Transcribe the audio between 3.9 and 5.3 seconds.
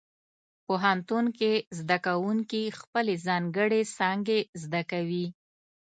څانګې زده کوي.